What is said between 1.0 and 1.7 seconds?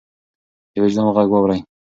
غږ واورئ.